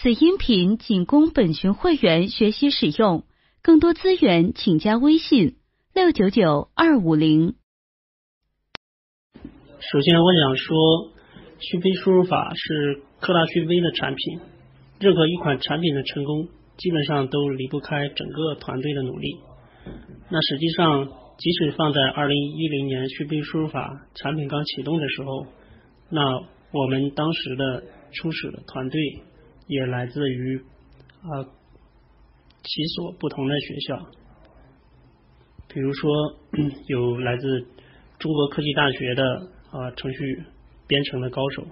[0.00, 3.24] 此音频仅供本群会员学习使用，
[3.62, 5.56] 更多资源请加微信
[5.92, 7.56] 六九九二五零。
[9.80, 11.10] 首先，我想说，
[11.58, 14.38] 讯飞输入法是科大讯飞的产品。
[15.00, 16.46] 任何一款产品的成功，
[16.76, 19.38] 基本上都离不开整个团队的努力。
[20.30, 21.08] 那实际上，
[21.38, 25.46] 即使放在二零一零年讯飞输入法产品刚启动的时候，
[26.08, 26.22] 那
[26.70, 29.24] 我们当时的初始的团队。
[29.68, 30.58] 也来自于
[31.22, 31.44] 啊
[32.64, 34.06] 几所不同的学校，
[35.68, 36.36] 比如说
[36.88, 37.66] 有来自
[38.18, 39.22] 中国科技大学的
[39.70, 40.42] 啊程序
[40.86, 41.66] 编程的高手，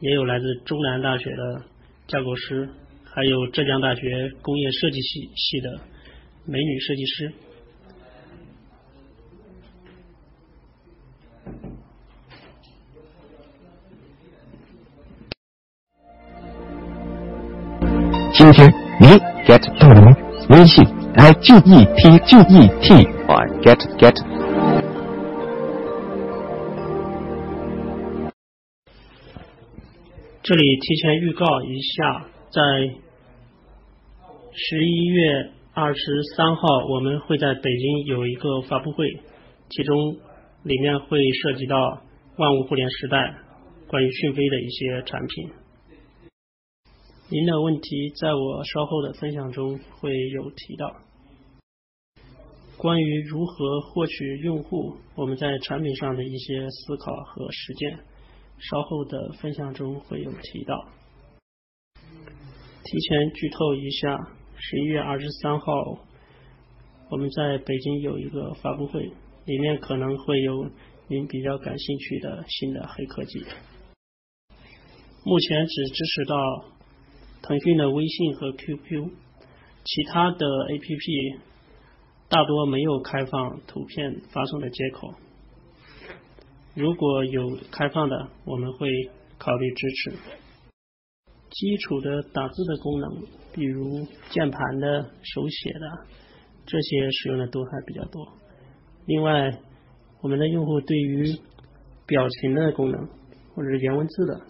[0.00, 1.62] 也有来自中南大学的
[2.06, 2.68] 架构师，
[3.04, 5.80] 还有浙江大学工业设计系系的
[6.46, 7.32] 美女设计师。
[18.46, 19.06] 今天你
[19.44, 20.16] get 到了吗？
[20.50, 20.84] 微信
[21.16, 22.94] i g e t g e t
[23.26, 24.14] 啊 get get。
[30.44, 32.60] 这里提前预告一下，在
[34.52, 36.00] 十一月二十
[36.36, 39.08] 三号，我们会在北京有一个发布会，
[39.70, 40.18] 其中
[40.62, 42.00] 里面会涉及到
[42.36, 43.34] 万物互联时代
[43.88, 45.65] 关于讯飞的一些产品。
[47.28, 50.94] 您的问题在我稍后的分享中会有提到。
[52.76, 57.98] 关于如何获取用户，我们在产品上的一些思考和实践，
[58.58, 60.86] 稍后的分享中会有提到。
[62.84, 64.16] 提前剧透一下，
[64.56, 65.98] 十一月二十三号，
[67.10, 69.02] 我们在北京有一个发布会，
[69.46, 70.70] 里面可能会有
[71.08, 73.44] 您比较感兴趣的新的黑科技。
[75.24, 76.75] 目前只支持到。
[77.46, 79.08] 腾讯的微信和 QQ，
[79.84, 81.38] 其他的 APP
[82.28, 85.14] 大多没有开放图片发送的接口。
[86.74, 88.88] 如果有开放的，我们会
[89.38, 90.12] 考虑支持。
[91.50, 93.22] 基础的打字的功能，
[93.54, 96.06] 比如键盘的、手写的，
[96.66, 98.26] 这些使用的都还比较多。
[99.06, 99.56] 另外，
[100.20, 101.38] 我们的用户对于
[102.08, 103.08] 表情的功能，
[103.54, 104.40] 或者是颜文字的，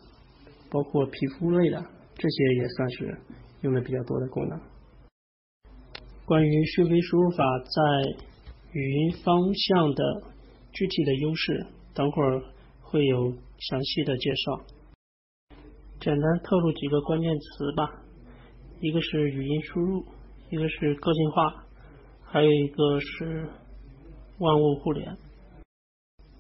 [0.71, 1.85] 包括皮肤类的。
[2.19, 3.19] 这些也算是
[3.61, 4.59] 用的比较多的功能。
[6.25, 8.17] 关于讯飞输入法在
[8.73, 10.23] 语音方向的
[10.73, 12.43] 具体的优势，等会儿
[12.81, 14.61] 会有详细的介绍。
[16.01, 18.03] 简单透露几个关键词吧，
[18.81, 20.05] 一个是语音输入，
[20.51, 21.65] 一个是个性化，
[22.25, 23.49] 还有一个是
[24.39, 25.17] 万物互联。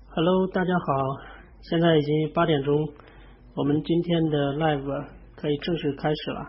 [0.08, 0.84] Hello，大家好，
[1.60, 2.88] 现在已经八点钟，
[3.54, 5.15] 我们今天的 live。
[5.36, 6.48] 可以正式开始了。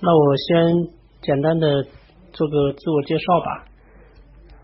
[0.00, 0.88] 那我先
[1.20, 1.84] 简单的
[2.32, 3.66] 做个自我介绍吧。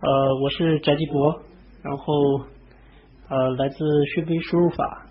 [0.00, 1.40] 呃，我是翟继博，
[1.82, 2.14] 然后
[3.28, 3.76] 呃来自
[4.14, 5.06] 讯飞输入法。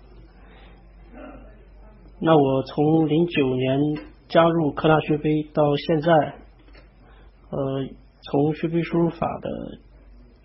[2.20, 3.78] 那我从零九年
[4.28, 6.12] 加入科大讯飞到现在，
[7.50, 7.86] 呃，
[8.22, 9.50] 从讯飞输入法的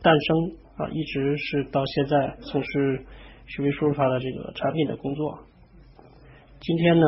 [0.03, 0.37] 诞生
[0.77, 3.05] 啊，一直是到现在从事
[3.47, 5.39] 讯飞输入法的这个产品的工作。
[6.63, 7.07] 今天呢，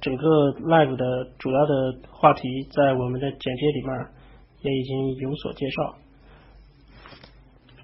[0.00, 4.06] 整个 live 的主要的话题在我们的简介里面
[4.62, 5.96] 也已经有所介绍，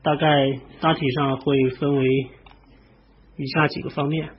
[0.03, 2.07] 大概大体上会分为
[3.37, 4.31] 以下几个方面。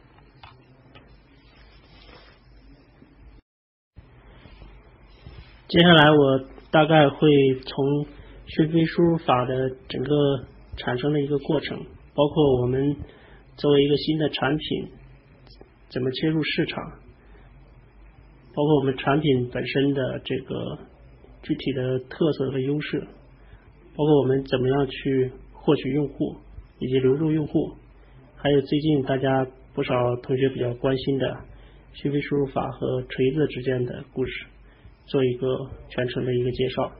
[5.67, 7.29] 接下来我大概会
[7.59, 8.07] 从
[8.47, 10.43] 讯飞输入法的整个
[10.75, 11.77] 产生的一个过程，
[12.15, 12.97] 包括我们
[13.57, 14.96] 作为一个新的产品。
[15.89, 16.83] 怎么切入市场？
[18.53, 20.79] 包括我们产品本身的这个
[21.43, 22.99] 具体的特色和优势，
[23.95, 26.35] 包括我们怎么样去获取用户
[26.79, 27.71] 以及留住用户，
[28.35, 31.37] 还有最近大家不少同学比较关心的
[31.93, 34.31] 讯飞输入法和锤子之间的故事，
[35.05, 36.91] 做一个全程的一个介绍。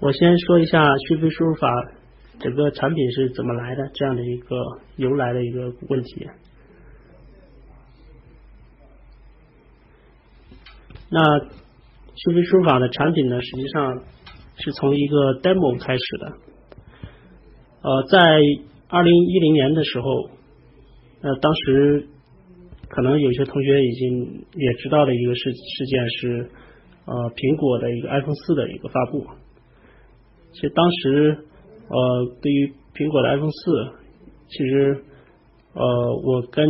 [0.00, 1.68] 我先说一下讯飞输入法。
[2.40, 3.90] 整个产品是怎么来的？
[3.94, 4.56] 这样的一个
[4.96, 6.28] 由来的一个问题。
[11.10, 11.20] 那
[12.14, 14.04] 讯飞输入法的产品呢，实际上
[14.56, 16.32] 是从一个 demo 开始的。
[17.82, 18.40] 呃，在
[18.88, 20.30] 二零一零年的时候，
[21.22, 22.06] 呃，当时
[22.88, 26.50] 可能有些同学已经也知道的一个事事件是，
[27.04, 29.26] 呃，苹果的一个 iPhone 四的一个发布。
[30.52, 31.44] 其实当时。
[31.88, 33.92] 呃，对于苹果的 iPhone 四，
[34.48, 35.02] 其实
[35.72, 36.66] 呃，我跟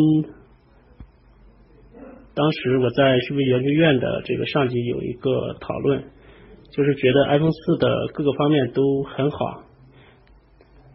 [2.34, 6.04] 当时我在数据研究院的这个上级有一个讨论，
[6.70, 9.64] 就是觉得 iPhone 四的各个方面都很好，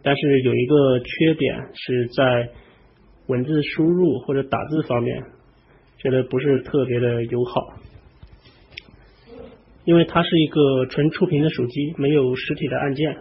[0.02, 2.50] 但是有一个缺点是在
[3.28, 5.22] 文字输入或者打字方面，
[5.98, 7.62] 觉得不是特别的友好，
[9.84, 13.18] 因为它是一个纯触屏的手机，没有实体的按键。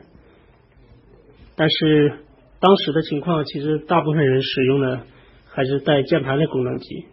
[1.54, 2.19] 但是
[2.60, 5.00] 当时的情况，其实大部分人使用的
[5.46, 7.06] 还是带键盘的功能机。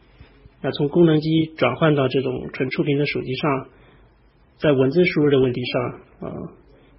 [0.62, 3.68] 那从功能机转换到这种纯触屏的手机上，
[4.58, 5.82] 在文字输入的问题上，
[6.30, 6.34] 啊，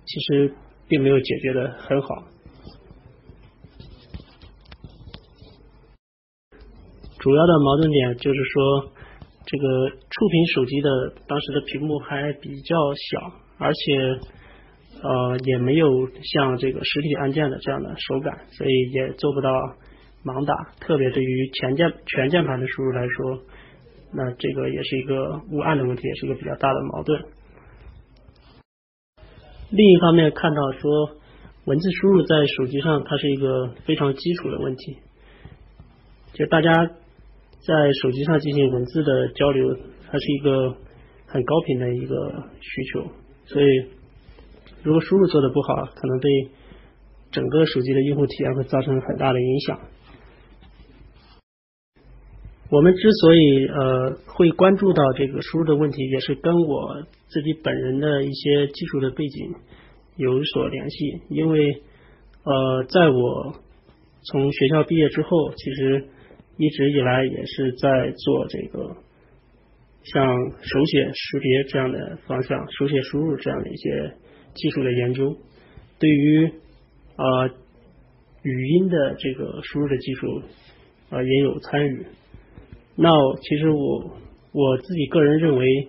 [0.07, 0.55] 其实
[0.89, 2.09] 并没有解决的很好。
[7.19, 8.93] 主要的矛盾点就是说，
[9.45, 10.89] 这个触屏手机的
[11.29, 14.21] 当时的屏幕还比较小，而且
[15.03, 19.51] 呃也没有像这个实体按键的这样的手感，所以也做不到
[20.25, 20.55] 盲打。
[20.81, 23.43] 特别对于全键全键盘的输入来说，
[24.13, 27.23] 那这个也是一个误按的问题，也是一个比较大的矛盾。
[29.71, 31.11] 另一方面，看到说
[31.65, 34.99] 文字输入在手机上，它是一个非常基础的问题，
[36.35, 36.91] 就大家。
[37.63, 39.77] 在手机上进行文字的交流，
[40.11, 40.75] 它是一个
[41.27, 43.07] 很高频的一个需求，
[43.45, 43.85] 所以
[44.83, 46.49] 如果输入做的不好，可能对
[47.31, 49.81] 整个手机的用户体验会造成很大的影响。
[52.71, 59.55] 我们之所以呃会关注到这个输入的问题，也是跟我自己本人的一些技术的背景
[60.17, 61.83] 有所联系，因为
[62.45, 63.55] 呃在我
[64.23, 66.09] 从学校毕业之后，其实。
[66.63, 68.95] 一直以来也是在做这个
[70.05, 74.13] 像手写识别这样的方向，手写输入这样的一些
[74.55, 75.37] 技术的研究。
[75.99, 76.47] 对于
[77.17, 77.47] 啊
[78.43, 80.43] 语音的这个输入的技术
[81.11, 82.07] 啊也有参与。
[82.97, 83.11] 那
[83.41, 84.13] 其实我
[84.53, 85.89] 我自己个人认为，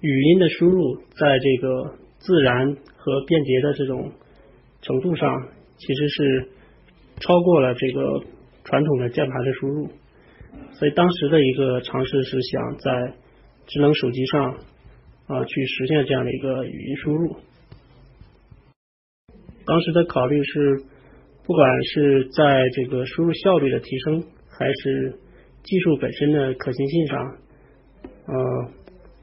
[0.00, 4.12] 语音的输入在这个自然和便捷的这种
[4.82, 6.48] 程度上，其实是
[7.20, 8.24] 超过了这个。
[8.64, 9.88] 传统的键盘的输入，
[10.72, 13.14] 所以当时的一个尝试是想在
[13.66, 14.58] 智能手机上
[15.28, 17.36] 啊去实现这样的一个语音输入。
[19.64, 20.82] 当时的考虑是，
[21.46, 25.16] 不管是在这个输入效率的提升，还是
[25.62, 27.36] 技术本身的可行性上，
[28.26, 28.72] 呃，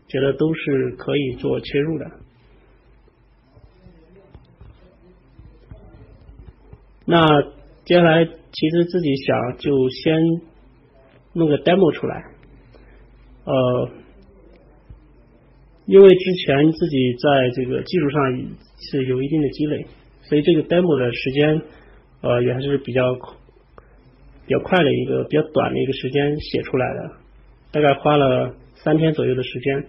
[0.07, 2.11] 觉得都是可以做切入的。
[7.05, 7.53] 那。
[7.85, 10.19] 接下来，其实自己想就先
[11.33, 12.31] 弄个 demo 出来，
[13.43, 13.91] 呃，
[15.85, 18.19] 因为之前自己在这个技术上
[18.79, 19.85] 是有一定的积累，
[20.23, 21.61] 所以这个 demo 的时间
[22.21, 27.11] 呃也还是比较比较快的一个比较短的一个时间写出来的，
[27.71, 29.85] 大概花了三天左右的时间。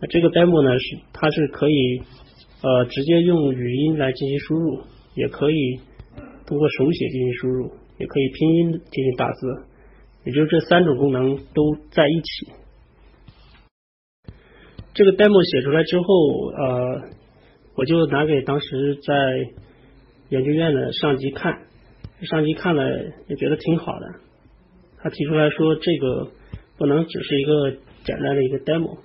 [0.00, 2.02] 那这个 demo 呢是它是可以
[2.62, 4.80] 呃直接用语音来进行输入，
[5.14, 5.80] 也可以。
[6.46, 9.66] 通过手写进行输入，也可以拼音进行打字，
[10.24, 12.52] 也就是这三种功能都在一起。
[14.98, 17.02] 这个 demo 写出来之后，呃，
[17.76, 19.14] 我就拿给当时在
[20.28, 21.56] 研究院的上级看，
[22.22, 24.06] 上级看了也觉得挺好的。
[24.98, 26.32] 他提出来说，这个
[26.76, 27.70] 不能只是一个
[28.02, 28.98] 简单的一个 demo，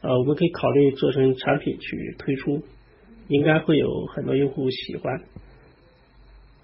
[0.00, 2.62] 呃，我们可以考虑做成产品去推出，
[3.28, 5.20] 应该会有很多用户喜欢。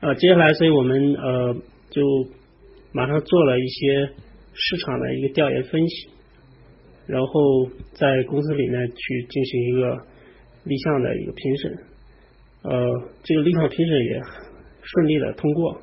[0.00, 1.54] 呃，接下来，所以我们呃
[1.90, 2.00] 就
[2.92, 4.08] 马上做了一些
[4.54, 6.08] 市场的一个调研分析，
[7.06, 9.96] 然后在公司里面去进行一个
[10.64, 11.78] 立项的一个评审，
[12.62, 14.22] 呃，这个立项评审也
[14.82, 15.80] 顺利的通过，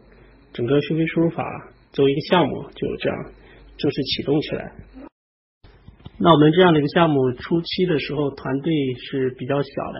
[0.53, 1.43] 整个讯飞输入法
[1.91, 3.17] 作为一个项目就这样
[3.77, 4.71] 正式启动起来。
[6.19, 9.99] 那我们这样的一个项目初期的时候，团队是比较小的，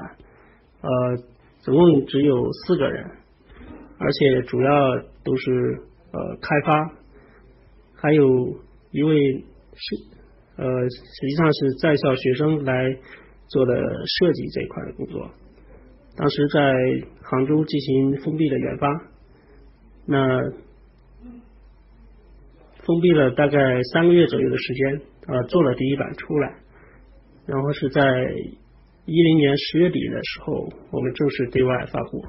[0.82, 0.90] 呃，
[1.62, 3.10] 总共只有四个人。
[4.00, 5.52] 而且主要都是
[6.12, 6.92] 呃开发，
[7.96, 8.26] 还有
[8.92, 9.16] 一位
[9.76, 9.96] 是
[10.56, 12.98] 呃实际上是在校学生来
[13.48, 13.74] 做的
[14.06, 15.32] 设计这一块的工作。
[16.16, 16.74] 当时在
[17.22, 18.88] 杭州进行封闭的研发，
[20.06, 20.40] 那
[22.86, 26.56] 封闭了大概三个月左右的时间，呃做了第一版出来，
[27.48, 28.02] 然后是在
[29.06, 32.26] 一零年十月底的时候，我们正式对外发布。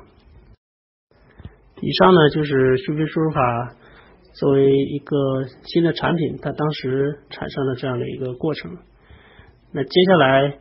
[1.81, 3.77] 以上呢就是讯飞输入法
[4.35, 8.77] 作为一个新的产品，它当时产生了这样的一个过程。
[9.73, 10.59] 那接下来，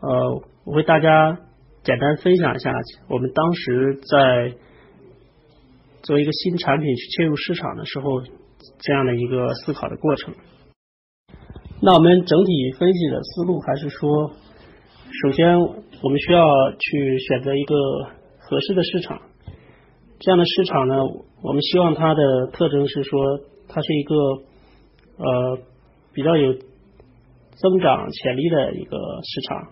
[0.00, 1.38] 呃，我为大家
[1.84, 2.72] 简单分享一下
[3.08, 4.54] 我们当时在
[6.02, 8.20] 作为一个新产品去切入市场的时候，
[8.80, 10.34] 这样的一个思考的过程。
[11.80, 14.32] 那我们整体分析的思路还是说，
[15.22, 17.74] 首先我们需要去选择一个
[18.38, 19.20] 合适的市场。
[20.24, 20.94] 这样的市场呢，
[21.42, 24.14] 我们希望它的特征是说，它是一个
[25.18, 25.58] 呃
[26.14, 29.68] 比较有增长潜力的一个市场，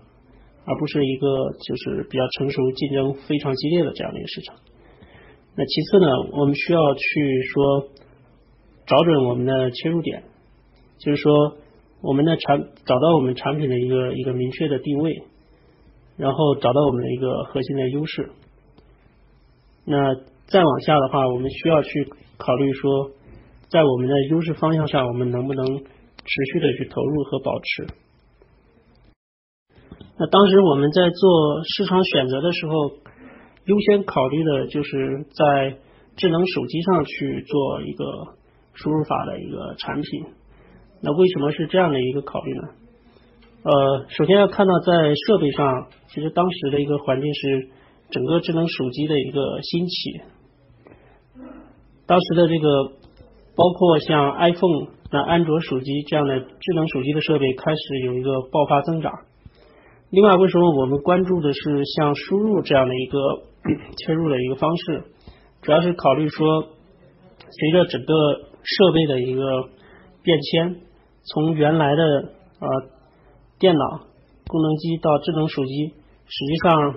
[0.66, 1.26] 而不是一个
[1.58, 4.56] 就是比较成熟、竞争非常激烈的这样的一个市场。
[5.56, 7.88] 那其次呢，我们需要去说
[8.86, 10.22] 找准我们的切入点，
[10.98, 11.56] 就是说
[12.02, 15.22] 我们的产找到我们产品的一个一个明确的定位，
[16.18, 18.32] 然后找到我们的一个核心的优势。
[19.86, 20.14] 那
[20.52, 23.10] 再往下的话，我们需要去考虑说，
[23.70, 27.86] 在我们的优势方向上，我们能不能持续的去投入和保持。
[30.18, 32.72] 那当时我们在做市场选择的时候。
[33.64, 35.76] 优先考虑的就是在
[36.16, 38.04] 智能手机上去做一个
[38.74, 40.24] 输入法的一个产品。
[41.00, 42.62] 那为什么是这样的一个考虑呢？
[43.62, 47.68] 呃，首先要看到在设备上，其实当时的一个环境是
[48.10, 50.20] 整个智能手机的一个兴起。
[52.12, 52.92] 当时的这个
[53.56, 59.10] 包括像 iPhone、那安卓手机这样的智能手机的设备开始有一个爆发增长。
[60.10, 63.18] 另外，为什么我们关注的是像输入这样的一个？
[63.96, 65.04] 切入的一个方式，
[65.62, 66.64] 主要是考虑说，
[67.48, 68.12] 随着整个
[68.62, 69.70] 设备的一个
[70.22, 70.80] 变迁，
[71.24, 72.68] 从原来的呃
[73.58, 74.00] 电脑、
[74.48, 75.94] 功能机到智能手机，
[76.26, 76.94] 实际上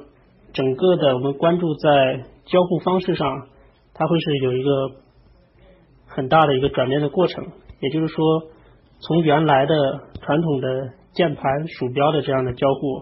[0.51, 3.47] 整个的我们关注在交互方式上，
[3.93, 4.71] 它会是有一个
[6.15, 7.45] 很大的一个转变的过程。
[7.81, 8.23] 也就是说，
[9.01, 9.75] 从原来的
[10.21, 12.99] 传统的键盘、鼠标的这样的交互，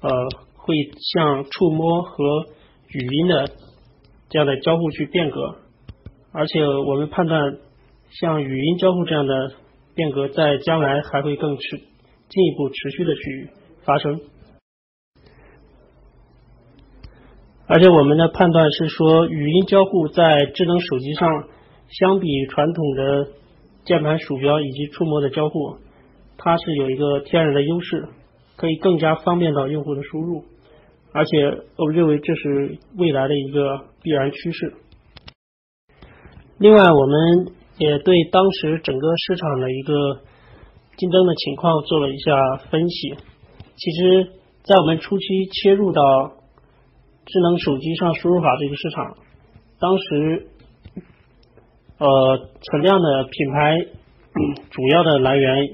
[0.00, 0.10] 呃，
[0.56, 0.74] 会
[1.14, 2.46] 向触摸和
[2.88, 3.48] 语音的
[4.28, 5.56] 这样的交互去变革，
[6.32, 7.56] 而且我们判断，
[8.20, 9.52] 像语音交互这样的
[9.94, 13.50] 变革，在将来还会更持进一步持续的去
[13.84, 14.20] 发生。
[17.68, 21.28] 而且我们的判断是说，语音交互在智能手机上，
[21.98, 23.28] 相比传统的
[23.84, 25.76] 键盘、鼠标以及触摸的交互，
[26.38, 28.08] 它是有一个天然的优势，
[28.56, 30.44] 可以更加方便到用户的输入。
[31.12, 34.74] 而且我们认为这是未来的一个必然趋势。
[36.58, 40.20] 另外，我们也对当时整个市场的一个
[40.96, 43.14] 竞争的情况做了一下分析。
[43.76, 44.30] 其实，
[44.62, 46.02] 在我们初期切入到
[47.26, 49.16] 智能手机上输入法这个市场，
[49.80, 50.46] 当时
[52.02, 53.78] 呃存量的品牌
[54.70, 55.68] 主要的来源，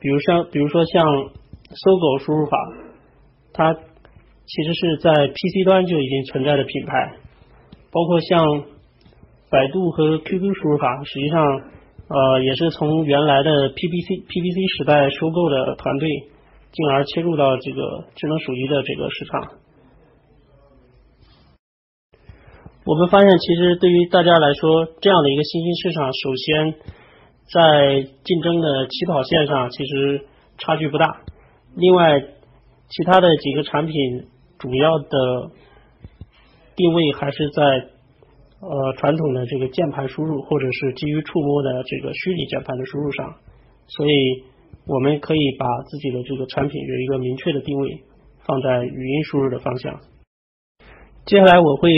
[0.00, 2.56] 比如像比如说像搜狗输入法，
[3.52, 3.76] 它。
[4.46, 7.16] 其实是在 PC 端就已经存在的品牌，
[7.90, 8.64] 包括像
[9.48, 11.42] 百度和 QQ 输入法，实际上
[12.08, 16.10] 呃也是从原来的 PPC PPC 时代收购的团队，
[16.72, 19.63] 进而切入到这个智能手机的这个市场。
[22.86, 26.74] 我们发现，其实对于大家来说，这样的一个新兴市场，首先
[27.52, 30.26] 在竞争的起跑线上其实
[30.58, 31.22] 差距不大。
[31.76, 32.20] 另外，
[32.88, 33.94] 其他的几个产品。
[34.56, 35.50] 主要的
[36.74, 37.62] 定位还是在
[38.60, 43.34] 呃传统的这个键盘输入，或者是基于触摸的这个虚拟键盘的输入上，
[43.88, 44.44] 所以
[44.86, 48.04] 我们可以把自己的这个产品有一个明确的定位，
[48.46, 50.00] 放在语音输入的方向。
[51.26, 51.90] 接下来我会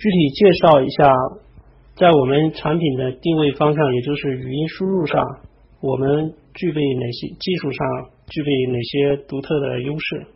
[0.00, 1.12] 具体介绍一下，
[1.94, 5.22] 在我们产品的定位方向，也就是语音输入上，
[5.82, 7.86] 我们具备哪些技术上
[8.26, 10.26] 具备哪些独特的优势。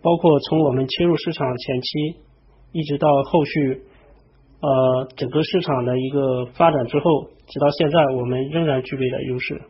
[0.00, 2.16] 包括从我们切入市场前期，
[2.72, 3.82] 一直到后续，
[4.62, 9.60] 呃，整个市场的一个发展之后，直到现在，我们仍然具备的优势。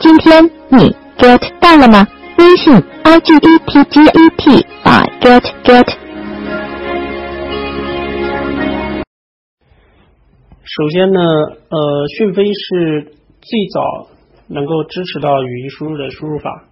[0.00, 2.08] 今天你 get 到了吗？
[2.38, 6.05] 微信 i g e t g e t 啊 get get。
[10.76, 13.04] 首先呢，呃，讯飞是
[13.40, 14.08] 最早
[14.46, 16.68] 能够支持到语音输入的输入法。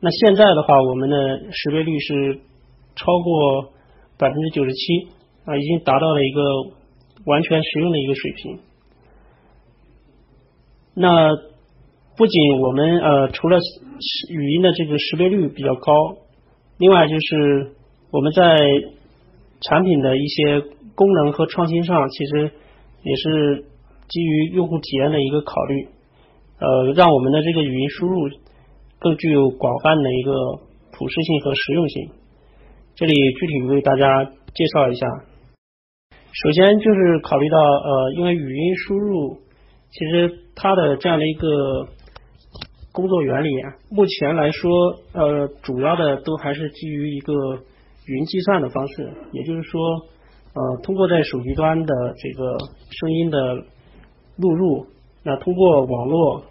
[0.00, 2.38] 那现在的话，我们的识别率是
[2.94, 3.72] 超过
[4.16, 5.08] 百分之九十七
[5.44, 6.40] 啊，已经达到了一个
[7.26, 8.58] 完全实用的一个水平。
[10.94, 11.36] 那
[12.16, 13.58] 不仅我们呃，除了
[14.30, 15.92] 语音的这个识别率比较高，
[16.78, 17.72] 另外就是
[18.10, 18.56] 我们在
[19.60, 20.62] 产品的一些
[20.94, 22.52] 功能和创新上，其实
[23.06, 23.64] 也是
[24.08, 25.88] 基于用户体验的一个考虑，
[26.58, 28.28] 呃，让我们的这个语音输入。
[28.98, 30.32] 更具有广泛的一个
[30.90, 32.10] 普适性和实用性。
[32.94, 35.06] 这里具体为大家介绍一下。
[36.32, 39.36] 首先就是考虑到呃，因为语音输入
[39.90, 41.88] 其实它的这样的一个
[42.90, 47.34] 工作原理啊，目前来说，呃，主要的都还是基于一个
[48.06, 49.78] 云计算的方式，也就是说，
[50.56, 52.56] 呃，通过在手机端的这个
[52.90, 53.56] 声音的
[54.36, 54.86] 录入，
[55.22, 56.44] 那通过网络，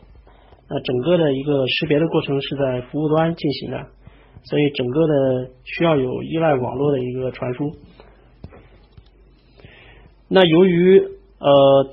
[0.69, 3.87] 那整个的一个识别的过程是在服务端进行的，
[4.43, 7.71] 所以整个的需要有依赖网络的一个传输。
[10.27, 10.99] 那由于
[11.39, 11.83] 呃，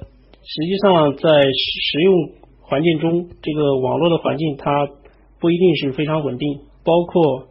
[0.42, 4.87] 实际上在使用环境中，这个网络的环境它
[5.40, 7.47] 不一定是非常稳定，包括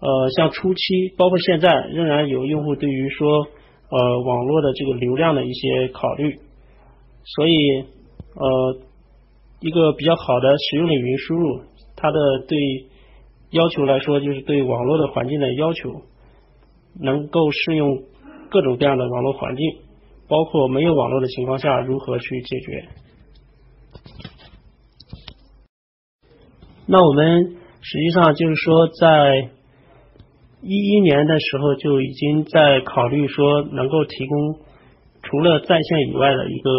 [0.00, 3.28] 呃像初期，包括现在，仍然有用户对于说
[3.90, 6.38] 呃网络的这个流量的一些考虑，
[7.24, 7.84] 所以
[8.34, 8.78] 呃
[9.60, 11.60] 一个比较好的使用的语音输入，
[11.96, 12.58] 它的对
[13.50, 16.02] 要求来说，就是对网络的环境的要求，
[17.00, 18.02] 能够适用。
[18.52, 19.64] 各种各样的网络环境，
[20.26, 22.88] 包括没有网络的情况下如何去解决？
[26.84, 29.50] 那我们实际上就是说，在
[30.62, 34.58] 一一年的时候就已经在考虑说，能够提供
[35.22, 36.70] 除了在线以外的一个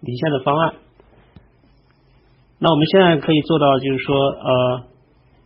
[0.00, 0.74] 离线的方案。
[2.58, 4.84] 那我们现在可以做到，就是说，呃，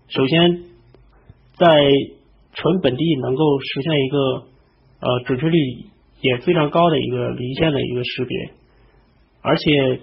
[0.09, 0.63] 首先
[1.57, 1.67] 在
[2.53, 4.49] 纯本地能够实现一个。
[5.01, 5.57] 呃，准确率
[6.21, 8.51] 也非常高的一个离线的一个识别，
[9.43, 10.01] 而且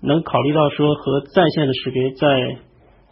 [0.00, 2.56] 能考虑到说和在线的识别在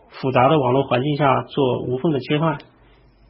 [0.09, 2.59] 复杂的网络环境下做无缝的切换。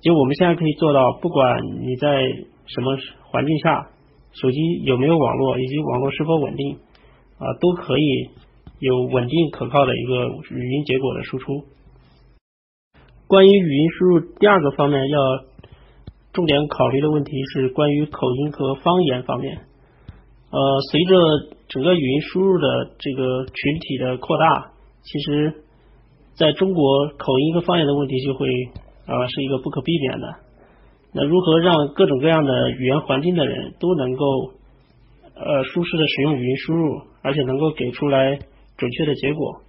[0.01, 2.23] 就我们现在可以做到，不管你在
[2.67, 2.97] 什么
[3.31, 3.89] 环境下，
[4.33, 6.77] 手机有没有网络，以及网络是否稳定，
[7.39, 8.31] 啊，都可以
[8.79, 11.65] 有稳定可靠的一个语音结果的输出。
[13.27, 15.19] 关于语音输入第二个方面要。
[16.33, 19.57] 重点考虑的问题是关于口音和方言方面。
[20.51, 21.17] 呃，随着
[21.67, 25.55] 整个语音输入的这个群体的扩大，其实
[26.35, 28.47] 在中国口音和方言的问题就会
[29.07, 30.35] 啊是一个不可避免的。
[31.13, 34.53] 那如何让各种各样的语言环境的人都能够
[35.35, 38.39] 呃舒适的使用语音输入，而且能够给出来
[38.77, 39.63] 准确的结果？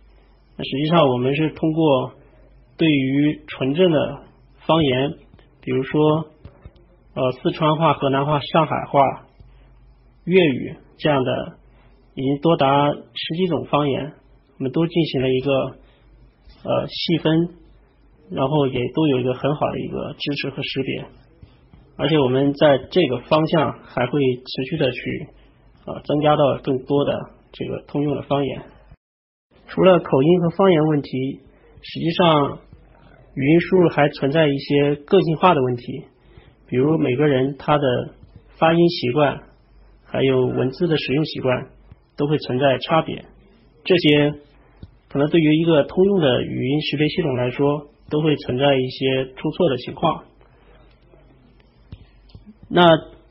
[0.58, 2.12] 那实际上我们是通过
[2.78, 4.24] 对于纯正的
[4.66, 5.14] 方言，
[5.62, 6.28] 比如说。
[7.20, 9.02] 呃，四川话、河南话、上海话、
[10.26, 11.58] 粤语这样的，
[12.14, 14.14] 已经多达十几种方言，
[14.60, 15.52] 我们都进行了一个
[16.64, 17.50] 呃细分，
[18.30, 21.06] 然后也都有一个很好的一个支持和识别，
[21.96, 25.28] 而且我们在这个方向还会持续的去
[25.86, 27.18] 啊增加到更多的
[27.54, 28.62] 这个通用的方言。
[29.68, 31.42] 除了口音和方言问题，
[31.82, 32.60] 实际上
[33.36, 36.06] 语音输入还存在一些个性化的问题。
[36.68, 38.14] 比如每个人他的
[38.58, 39.42] 发音习惯，
[40.04, 41.68] 还有文字的使用习惯
[42.18, 43.24] 都会存在差别，
[43.86, 44.34] 这些
[45.10, 50.24] 可能对于一个通用的语音识别系统来说，都会存在一些出错的情况。
[52.70, 52.86] 那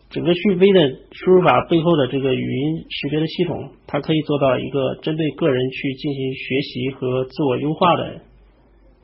[0.09, 0.81] 整个讯飞的
[1.13, 8.21] 输入法背后的这个语音识别的系统，它可以做到一个针对个人去进行学习和自我优化的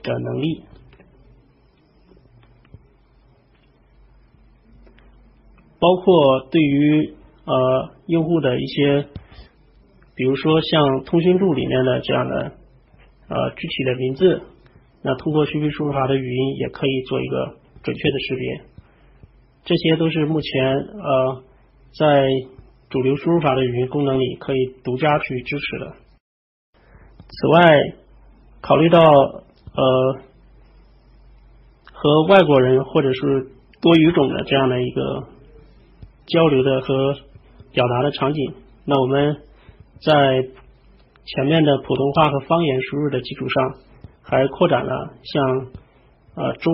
[0.02, 0.62] 的能力。
[5.78, 9.06] 包括对于呃用户的一些，
[10.14, 12.52] 比如说像通讯录里面的这样的
[13.28, 14.42] 呃具体的名字，
[15.02, 18.60] 那通过讯飞输入法的语音也可以做一个准确的识别，
[19.64, 21.42] 这些都是目前呃
[21.98, 22.28] 在
[22.88, 25.92] 主流输入法的语音功能里可以独家去支持的。
[27.28, 27.94] 此外，
[28.60, 30.20] 考虑到呃
[31.92, 33.48] 和外国人或者是
[33.80, 35.28] 多语种的这样的一个。
[36.24, 37.16] 交流的和
[37.72, 38.54] 表达的场景，
[38.86, 39.42] 那我们
[40.00, 40.42] 在
[41.24, 43.74] 前面的普通话和方言输入的基础上，
[44.22, 45.66] 还扩展了像
[46.34, 46.72] 呃中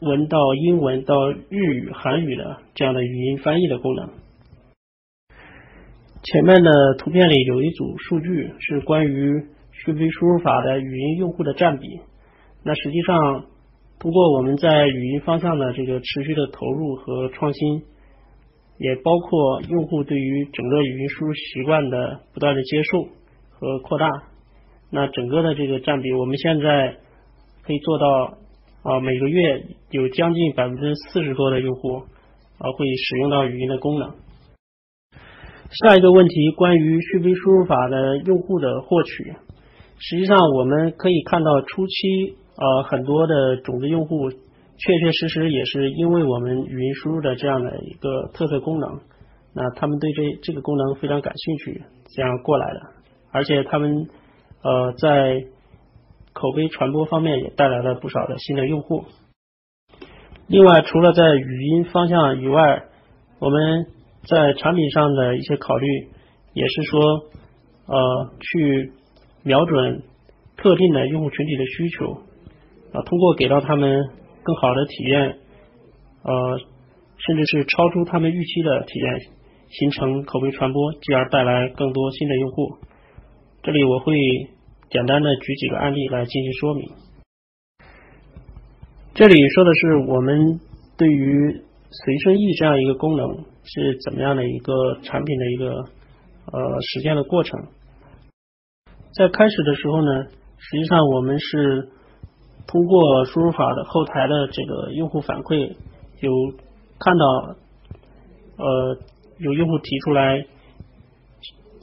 [0.00, 1.14] 文到英文到
[1.48, 4.08] 日语、韩语的这样的语音翻译的功能。
[6.22, 11.88] 前面的图片里有一组数据是关于讯飞输入法的语音用户的占比，
[12.62, 13.46] 那实际上
[13.98, 17.82] 通过我们在语音方向的这个持续的投入和创新。
[18.78, 23.06] 也包括用户对于整个语音输入习惯的不断的接受
[23.50, 24.08] 和扩大，
[24.92, 26.96] 那整个的这个占比，我们现在
[27.62, 28.06] 可以做到
[28.82, 31.94] 啊，每个月有将近百分之四十多的用户
[32.58, 34.10] 啊会使用到语音的功能。
[35.70, 39.32] 下一个问题，关于讯飞输入法的用户的获取，
[39.98, 44.30] 实际上我们可以看到初期啊很多的种子用户。
[44.74, 49.00] 确确实实也是因为我们语音输入的这样的一个特色功能，
[49.54, 51.82] 那他们对这这个功能非常感兴趣，
[52.16, 52.80] 这样过来的。
[53.30, 54.08] 而且他们
[54.62, 55.44] 呃在
[56.32, 59.04] 口碑传播方面也带来了不少的新的用户。
[60.48, 62.84] 另外，除了在语音方向以外，
[63.38, 63.86] 我们
[64.26, 65.86] 在产品上的一些考虑，
[66.52, 67.00] 也是说
[67.86, 68.92] 呃去
[69.44, 70.02] 瞄准
[70.56, 72.12] 特定的用户群体的需求，
[72.92, 74.08] 啊，通过给到他们
[74.42, 75.38] 更好的体验，
[76.24, 76.58] 呃，
[77.18, 79.20] 甚至是超出他们预期的体验，
[79.70, 82.76] 形成口碑传播，继而带来更多新的用户。
[83.64, 84.12] 这里我会
[84.90, 86.90] 简单的举几个案例来进行说明。
[89.14, 90.58] 这里说的是我们
[90.98, 97.60] 对于随身译这样一个功能是怎么样的一个产品的一个呃实现的过程。
[99.14, 100.24] 在开始的时候呢，
[100.58, 101.88] 实际上我们是
[102.66, 105.76] 通过输入法的后台的这个用户反馈，
[106.18, 106.32] 有
[106.98, 107.56] 看到
[108.56, 108.98] 呃
[109.38, 110.46] 有用户提出来。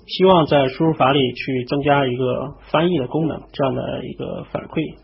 [0.10, 4.98] 希望在输入法里去增加一个翻译的功能，这样的一个反馈。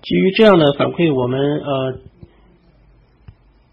[0.00, 1.98] 基于这样的反馈，我们呃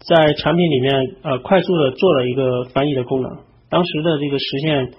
[0.00, 3.38] 在产品里面呃快速的做了一个翻译的功能。
[3.70, 4.92] 当时的这个实现实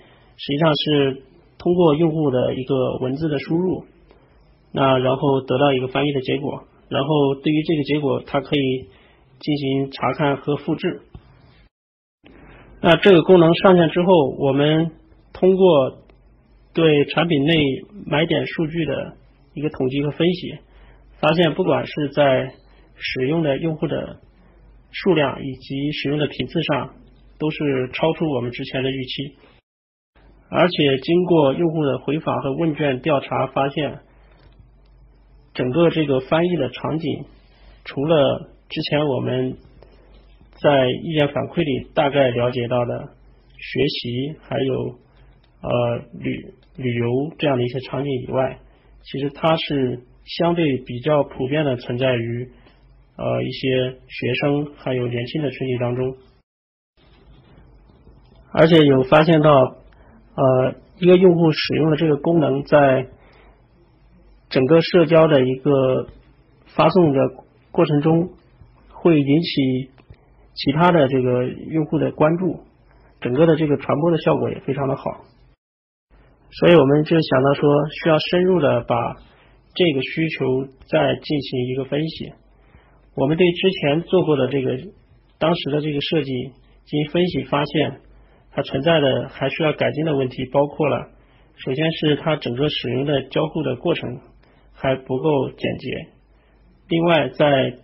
[0.48, 1.22] 际上是
[1.60, 3.86] 通过用户的一个文字的输入，
[4.72, 8.90] 那然后得到一个翻译的结果，然后对于这个结果，它可以
[9.40, 11.02] 进行查看和复制。
[12.80, 14.92] 那这个功能上线之后，我们
[15.34, 16.04] 通过
[16.76, 17.54] 对产品内
[18.06, 19.18] 买点数据的
[19.56, 20.60] 一个统计和分析，
[21.20, 22.54] 发现不管是在
[22.96, 24.20] 使用的用户的
[24.92, 26.94] 数量以及使用的频次上，
[27.40, 29.36] 都是超出我们之前的预期。
[30.50, 34.00] 而且经过用户的回访和问卷调查，发现
[35.56, 37.26] 整个这个翻译的场景，
[37.86, 39.58] 除了之前我们。
[40.60, 43.10] 在意见反馈里，大概了解到的
[43.58, 44.74] 学习还有
[45.62, 47.06] 呃旅旅游
[47.38, 48.58] 这样的一些场景以外，
[49.04, 52.50] 其实它是相对比较普遍的存在于
[53.18, 56.16] 呃一些学生还有年轻的群体当中，
[58.52, 63.08] 而且有发现到呃一个用户使用的这个功能在
[64.50, 66.08] 整个社交的一个
[66.76, 67.20] 发送的
[67.70, 68.32] 过程中
[68.90, 69.92] 会引起。
[70.58, 72.62] 其他的这个用户的关注，
[73.22, 75.22] 整个的这个传播的效果也非常的好，
[76.50, 78.96] 所以我们就想到说，需要深入的把
[79.76, 82.34] 这个需求再进行一个分析。
[83.16, 84.78] 我们对之前做过的这个
[85.38, 86.32] 当时的这个设计
[86.86, 88.02] 进行分析，发现
[88.52, 91.10] 它存在的还需要改进的问题，包括了
[91.58, 94.20] 首先是它整个使用的交互的过程
[94.74, 96.08] 还不够简洁，
[96.88, 97.78] 另外在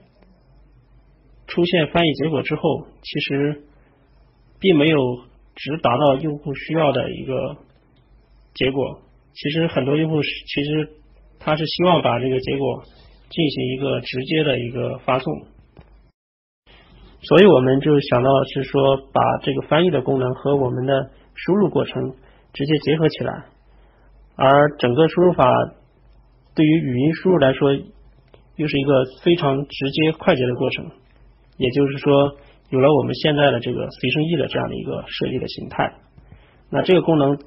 [1.53, 3.61] 出现翻译结果之后，其实
[4.59, 4.97] 并没有
[5.53, 7.57] 只达到用户需要的一个
[8.55, 9.01] 结果。
[9.35, 10.89] 其实很多用户是，其实
[11.39, 12.81] 他是希望把这个结果
[13.29, 15.31] 进行一个直接的一个发送。
[17.21, 22.15] 所以我们就想到是说，把这个翻译的功能和我们的输入过程
[22.51, 23.45] 直接结合起来，
[24.35, 25.45] 而整个输入法
[26.55, 27.75] 对于语音输入来说，
[28.55, 30.91] 又是一个非常直接快捷的过程。
[31.57, 32.35] 也就是说，
[32.69, 35.93] 有了我们现在的这个随身译的这样的一个设计的形态，
[36.71, 37.37] 那这个功能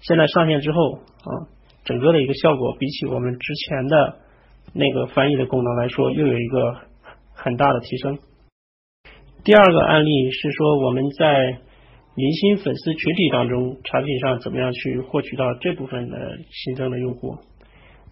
[0.00, 1.48] 现在上线之后啊，
[1.84, 4.16] 整个的一个效果比起我们之前的
[4.74, 6.74] 那个翻译的功能来说，又有一个
[7.32, 8.18] 很大的提升。
[9.42, 11.58] 第二个案例是说，我们在
[12.14, 16.16] 明星粉丝群体当中，产品上怎么样去获取到这部分的
[16.50, 17.38] 新增的用户？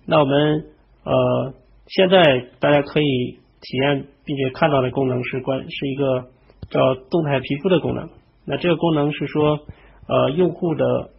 [0.06, 0.64] 那我们
[1.04, 1.54] 呃，
[1.88, 3.41] 现在大家可以。
[3.62, 6.26] 体验并且看到的功能是关是一个
[6.68, 8.10] 叫动态皮肤的功能。
[8.44, 9.60] 那这个功能是说，
[10.08, 11.10] 呃，用户的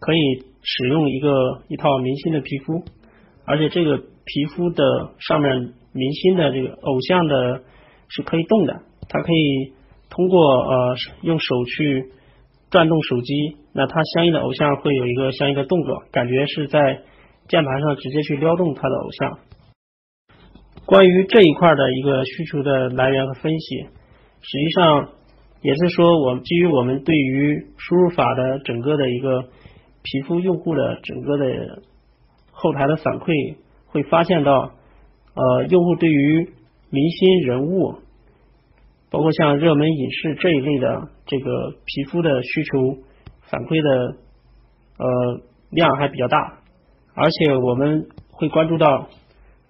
[0.00, 0.18] 可以
[0.62, 2.82] 使用一个一套明星的皮肤，
[3.44, 7.62] 而且这个皮肤的上面明星的这个偶像的
[8.08, 9.72] 是可以动的，它可以
[10.10, 12.10] 通过呃用手去
[12.70, 17.00] 转动手机，那它相应的偶像会有一个相应的动作，感觉是在
[17.46, 19.38] 键盘上直接去撩动它的偶像。
[20.88, 25.10] 关于这一块的一个需求的来源和分析，实际上
[25.60, 29.42] 也是说，我基于我们对于输入法的整个的一个
[30.02, 31.82] 皮肤用户的整个的
[32.50, 33.56] 后台的反馈，
[33.88, 34.50] 会发现到，
[35.34, 36.48] 呃，用户对于
[36.88, 37.96] 明星人物，
[39.10, 43.02] 包括像热门影视这一类的这个皮肤的需求
[43.42, 44.16] 反馈的
[44.96, 46.60] 呃量还比较大，
[47.12, 49.10] 而且我们会关注到。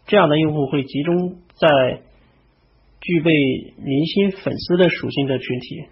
[0.09, 2.01] 这样的用户会集中在
[3.01, 3.31] 具备
[3.77, 5.87] 明星粉丝的属性的群体，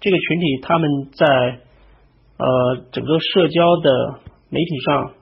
[0.00, 1.26] 这个群体他们在
[2.38, 5.12] 呃整个社交的媒体上，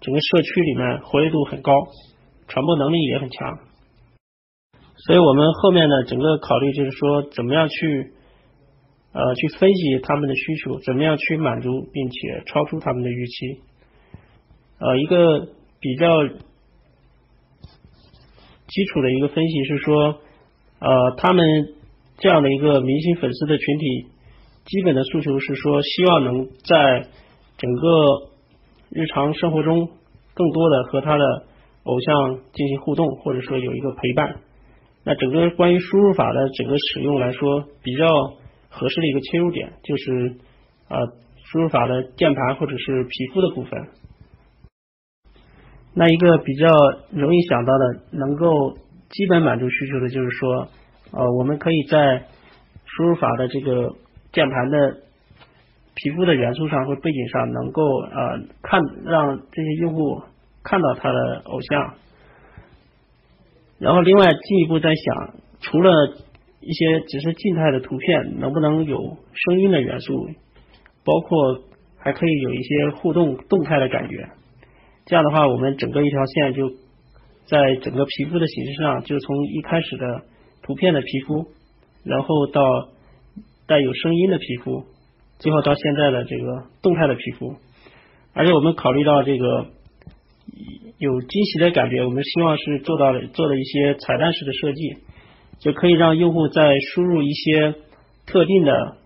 [0.00, 1.72] 整个社区里面活跃度很高，
[2.48, 3.58] 传播能力也很强。
[4.96, 8.12] 所以我们后面呢整个考虑就是说，怎么样去
[9.12, 13.60] 呃去分析他们的需求，怎么样去满足并且超出他们的预期。
[14.78, 16.08] 呃，一个比较
[18.68, 20.18] 基础的一个分析是说，
[20.80, 21.44] 呃，他们
[22.18, 24.06] 这样的一个明星粉丝的群体，
[24.64, 27.06] 基本的诉求是说，希望能在
[27.58, 28.30] 整个
[28.90, 29.88] 日常生活中
[30.34, 31.24] 更多的和他的
[31.84, 34.40] 偶像进行互动，或者说有一个陪伴。
[35.04, 38.06] 那整个关于输入法的整个使用来说，比较
[38.68, 40.36] 合适的一个切入点就是
[40.88, 40.98] 啊，
[41.44, 43.80] 输入法的键盘或者是皮肤的部分。
[45.98, 46.68] 那一个比较
[47.10, 48.76] 容易想到的，能够
[49.08, 50.68] 基本满足需求的，就是说，
[51.10, 52.24] 呃，我们可以在
[52.84, 53.94] 输入法的这个
[54.30, 54.98] 键盘的
[55.94, 60.20] 皮肤的元素上或背景上，能够呃看让这些用户
[60.62, 61.94] 看到他的偶像。
[63.78, 65.90] 然后另外进一步在想，除了
[66.60, 70.26] 一些只是静态的图片，能不能有声音的元素，
[71.06, 71.62] 包括
[71.96, 74.28] 还可以有一些互动动态的感觉。
[75.06, 76.68] 这样的话，我们整个一条线就
[77.46, 80.22] 在整个皮肤的形式上，就从一开始的
[80.62, 81.46] 图片的皮肤，
[82.04, 82.88] 然后到
[83.68, 84.84] 带有声音的皮肤，
[85.38, 87.54] 最后到现在的这个动态的皮肤。
[88.34, 89.66] 而且我们考虑到这个
[90.98, 94.96] 有惊喜的感觉，我们希望是做到了做了一些彩蛋式的设计，
[95.60, 97.76] 就可以让用户在输入一些
[98.26, 98.96] 特定的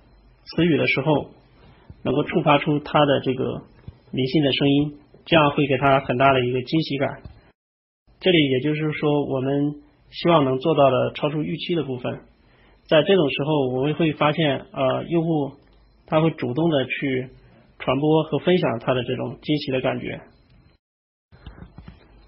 [0.44, 1.28] 词语的时候，
[2.02, 3.44] 能够触发出他的这个
[4.12, 4.94] 明星的声音。
[5.24, 7.22] 这样会给他很大的一个惊喜感。
[8.20, 9.74] 这里也就是说，我们
[10.10, 12.20] 希望能做到的超出预期的部分，
[12.86, 15.52] 在这种时候，我们会发现，呃，用户
[16.06, 17.28] 他会主动的去
[17.78, 20.20] 传播和分享他的这种惊喜的感觉。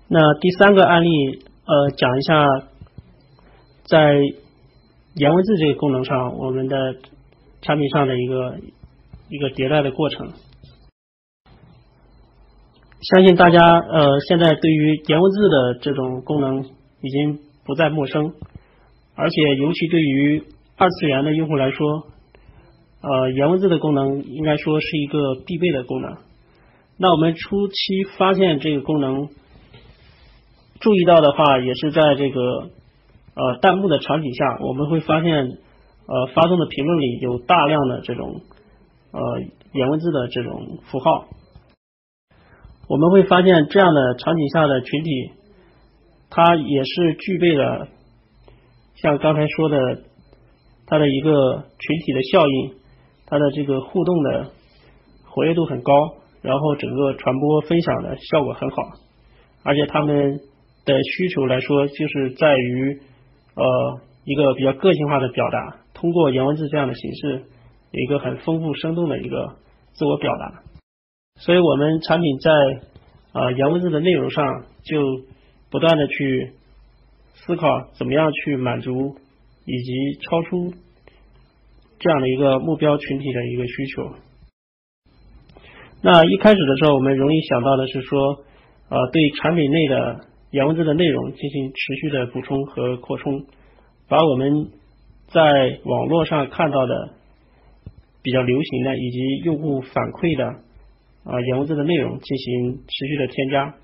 [0.09, 1.09] 那第三个案例，
[1.66, 2.46] 呃，讲一下
[3.85, 4.14] 在
[5.14, 6.96] 颜文字这个功能上，我们的
[7.61, 8.59] 产品上的一个
[9.28, 10.33] 一个迭代的过程。
[13.03, 16.65] 相信大家呃现在对于颜文字的这种功能
[17.01, 18.33] 已经不再陌生，
[19.17, 20.45] 而且尤其对于
[20.77, 22.07] 二次元的用户来说，
[23.01, 26.17] 呃颜文字的功能应该说是一个必备的功能。
[26.97, 27.75] 那我们初期
[28.17, 29.29] 发现这个功能，
[30.79, 32.41] 注意到的话也是在这个
[33.35, 35.33] 呃弹幕的场景下，我们会发现
[36.07, 38.43] 呃发送的评论里有大量的这种
[39.11, 39.21] 呃
[39.73, 41.27] 颜文字的这种符号。
[42.88, 45.31] 我们会发现，这样的场景下的群体，
[46.29, 47.88] 它也是具备了
[48.97, 49.79] 像刚才说的，
[50.87, 52.75] 它的一个群体的效应，
[53.27, 54.51] 它的这个互动的
[55.25, 55.92] 活跃度很高，
[56.42, 58.77] 然后整个传播分享的效果很好，
[59.62, 60.40] 而且他们
[60.85, 63.01] 的需求来说，就是在于
[63.55, 67.45] 呃一个比较个性化的表达，通过颜文字这样的形式，
[67.90, 69.57] 有一个很丰富生动的一个
[69.95, 70.62] 自我表达。
[71.44, 72.50] 所以我们产品在
[73.33, 75.24] 啊原文字的内容上就
[75.70, 76.52] 不断的去
[77.35, 79.16] 思考怎么样去满足
[79.64, 80.72] 以及超出
[81.98, 84.14] 这样的一个目标群体的一个需求。
[86.00, 88.44] 那一开始的时候，我们容易想到的是说，
[88.88, 90.20] 呃，对产品内的
[90.52, 93.46] 原文字的内容进行持续的补充和扩充，
[94.09, 94.70] 把我们
[95.26, 95.42] 在
[95.85, 97.14] 网络上看到的
[98.22, 100.62] 比较流行的以及用户反馈的。
[101.24, 103.74] 啊，颜文字的内容进行持续的添加。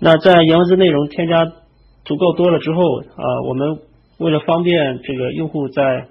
[0.00, 1.44] 那在颜文字内容添加
[2.04, 3.78] 足够多了之后，啊，我们
[4.18, 6.08] 为了方便这个用户在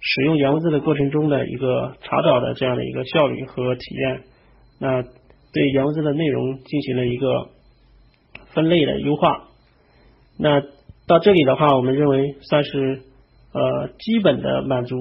[0.00, 4.22] 使用颜文字的过程中的一个查找的这样的一个效率和体验，
[4.80, 7.50] 那对颜文字的内容进行了一个
[8.54, 9.48] 分类的优化。
[10.38, 10.62] 那
[11.06, 13.02] 到这里的话，我们认为算是
[13.52, 14.96] 呃基本的满足。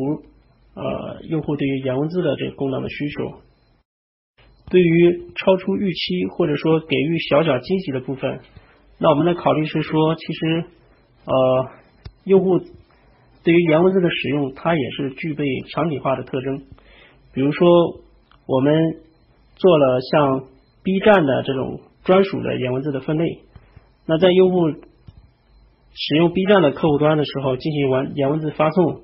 [0.74, 3.42] 呃，用户对于颜文字的这个功能的需求，
[4.70, 8.40] 对于超出预期或者说给予小小惊喜的部分，
[8.98, 10.66] 那我们的考虑是说，其实
[11.26, 11.70] 呃，
[12.24, 12.60] 用户
[13.44, 16.64] 对于颜文字的使用，它也是具备场景化的特征。
[17.34, 17.68] 比如说，
[18.48, 18.96] 我们
[19.56, 20.46] 做了像
[20.84, 23.40] B 站的这种专属的颜文字的分类，
[24.06, 29.02] 那在用户使用 B 站的客户端的时候，进行完颜文字发送。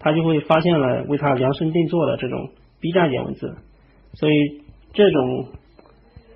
[0.00, 3.54] 他就会发现了为他量身定做的这种 B 站颜文字，
[4.14, 5.46] 所以这种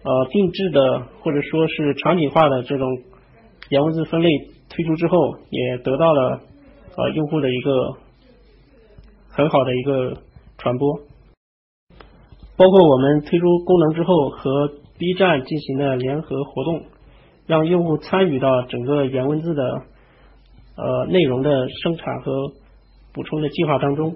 [0.04, 2.86] 呃定制的或者说是场景化的这种
[3.70, 4.28] 颜文字分类
[4.68, 6.40] 推出之后，也得到了
[6.96, 7.96] 呃用户的一个
[9.28, 10.18] 很好的一个
[10.58, 11.00] 传播。
[12.56, 16.82] 包括我们推出功能之后和 B 站进行的联合活动，
[17.46, 19.64] 让用户参与到整个颜文字的
[20.76, 22.52] 呃内容的生产和
[23.14, 24.12] 补充的计划当中，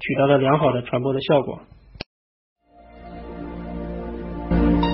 [0.00, 1.60] 取得了良好的传播的效果。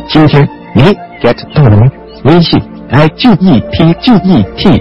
[0.07, 0.83] 今天你
[1.23, 1.91] get 到了吗？
[2.27, 4.77] 微信 i g e t g e t i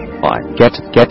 [0.57, 1.09] get get。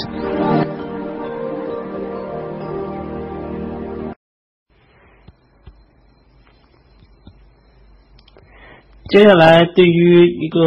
[9.09, 10.61] 接下来，对于一个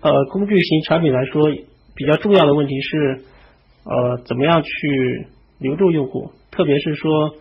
[0.00, 1.48] 呃工具型产品来说，
[1.94, 3.22] 比较重要的问题是，
[3.84, 5.28] 呃，怎么样去
[5.62, 6.32] 留住用户？
[6.50, 7.34] 特别是说，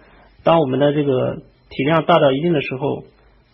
[0.43, 1.35] 当我们的这个
[1.69, 3.03] 体量大到一定的时候，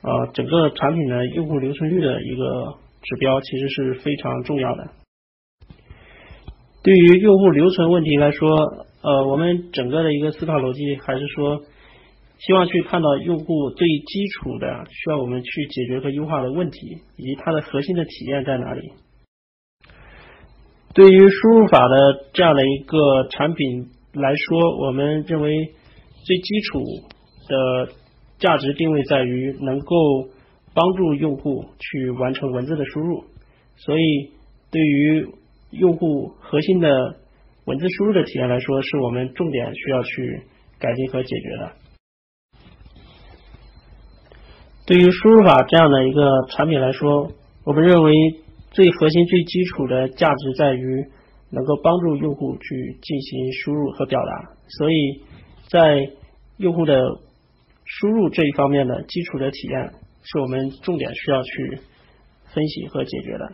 [0.04, 4.90] 呃，整个产品的用户留存率的一个指标其实是非常重要的。
[6.84, 8.50] 对于用户留存问题来说，
[9.02, 11.62] 呃，我们整个的一个思考逻辑还是说。
[12.40, 18.92] 希望去看到用户最基础的需要我们去解决和优化的问题，以及它的核心的体验在哪里。
[20.94, 23.88] 对于输入法的这样的一个产品
[24.20, 25.74] 来说，我们认为
[26.26, 26.80] 最基础
[27.48, 27.92] 的
[28.40, 29.96] 价值定位在于能够
[30.74, 33.24] 帮助用户去完成文字的输入，
[33.78, 34.32] 所以
[34.72, 35.28] 对于
[35.72, 37.18] 用户核心的
[37.66, 40.42] 文字输入的体验来说，是我们重点需要去
[40.80, 41.72] 改进和解决的。
[44.86, 47.32] 对于输入法这样的一个产品来说，
[47.66, 48.14] 我们认为
[48.72, 51.08] 最核心、最基础的价值在于
[51.50, 54.56] 能够帮助用户去进行输入和表达。
[54.68, 55.22] 所以
[55.70, 56.10] 在
[56.58, 57.02] 用户的
[57.86, 61.80] 输入这一方面的基础的体验，是我们重点需要去
[62.54, 63.52] 分析和解决的。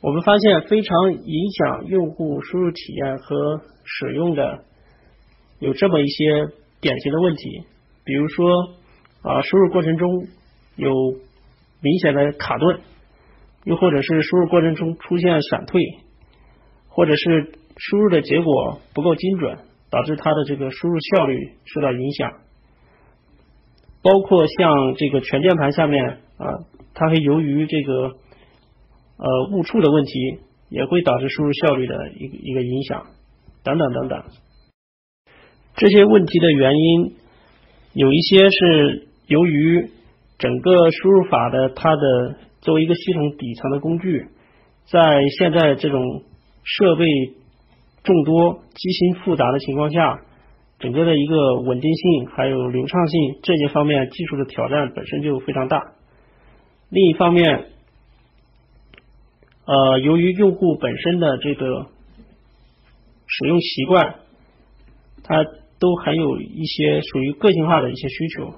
[0.00, 4.64] 我们发现非常影响用户输入体验和使用的
[5.58, 6.48] 有这么一些
[6.80, 7.64] 典型的问题，
[8.04, 8.74] 比如说
[9.22, 10.28] 啊，输入过程中。
[10.74, 10.90] 有
[11.82, 12.80] 明显的卡顿，
[13.64, 15.82] 又或者是输入过程中出现闪退，
[16.94, 19.58] 或者是输入的结果不够精准，
[19.90, 22.32] 导致它的这个输入效率受到影响。
[24.02, 26.04] 包括像这个全键盘下面
[26.36, 26.46] 啊，
[26.94, 27.92] 它会由于这个
[29.16, 30.12] 呃误触的问题，
[30.68, 33.06] 也会导致输入效率的一个一个影响，
[33.64, 34.22] 等等等等。
[35.76, 37.14] 这些问题的原因
[37.94, 39.90] 有一些是由于。
[40.38, 44.26] 整个输入法的它的作为一个系统底层的工具，
[44.86, 45.00] 在
[45.38, 46.24] 现在这种
[46.62, 47.04] 设备
[48.02, 50.20] 众多、机型复杂的情况下，
[50.78, 55.80] 整个的一个稳定性还有流畅性这些方面技术的挑战本身就非常大。
[56.88, 57.66] 另一方面，
[59.64, 61.86] 呃，由于用户本身的这个
[63.26, 64.16] 使用习惯，
[65.22, 65.44] 它
[65.78, 68.54] 都还有一些属于个性化的一些需求，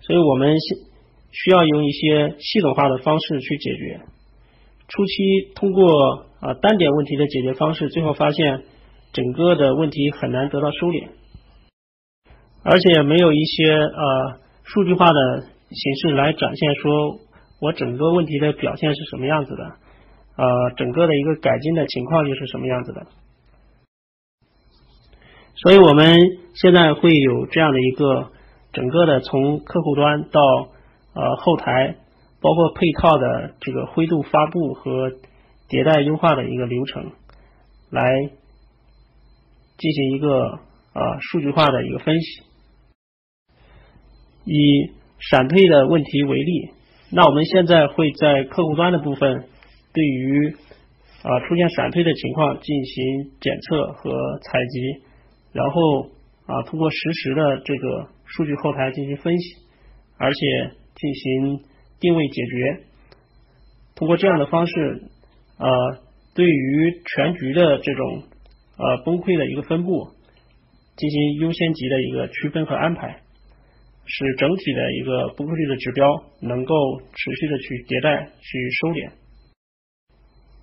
[0.00, 0.74] 所以我们需
[1.30, 4.00] 需要用一些系统化的方式去解决。
[4.90, 8.64] 初期通过啊单点问题的解决方式，最后发现
[9.12, 11.08] 整个的问题很难得到收敛，
[12.64, 17.18] 而且没有一些呃数据化的形式来展现说
[17.60, 19.64] 我整个问题的表现是什么样子的，
[20.36, 23.06] 呃整个的一个改进的情况又是什么样子的。
[25.54, 26.16] 所以我们
[26.54, 28.30] 现在会有这样的一个
[28.72, 30.40] 整个的从客户端到
[31.12, 31.96] 呃，后台
[32.40, 35.10] 包括配套的这个灰度发布和
[35.68, 37.12] 迭代优化的一个流程，
[37.90, 38.02] 来
[39.76, 40.58] 进行一个
[40.92, 42.42] 啊数据化的一个分析。
[44.44, 46.70] 以闪退的问题为例，
[47.12, 49.44] 那我们现在会在客户端的部分，
[49.92, 50.56] 对于
[51.22, 55.02] 啊出现闪退的情况进行检测和采集，
[55.52, 56.08] 然后
[56.46, 59.56] 啊通过实时的这个数据后台进行分析，
[60.16, 60.80] 而且。
[61.00, 61.60] 进行
[62.00, 62.84] 定位解决，
[63.94, 65.02] 通过这样的方式，
[65.58, 65.68] 呃，
[66.34, 68.22] 对于全局的这种
[68.78, 70.08] 呃崩溃的一个分布，
[70.96, 73.20] 进行优先级的一个区分和安排，
[74.06, 76.74] 使整体的一个崩溃率的指标能够
[77.12, 79.12] 持续的去迭代、去收敛。